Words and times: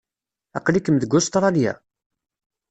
Aql-ikem 0.57 0.95
deg 0.97 1.11
Ustṛalya? 1.17 1.73